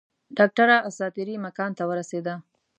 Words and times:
ډاکټره 0.37 0.77
اساطیري 0.89 1.35
مکان 1.45 1.71
ته 1.77 1.83
ورسېده. 1.89 2.33